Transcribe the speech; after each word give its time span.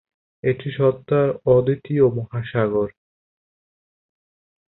এটি 0.43 0.67
সত্তার 0.77 1.27
অদ্বিতীয় 1.47 2.05
মহাসাগর। 2.17 2.89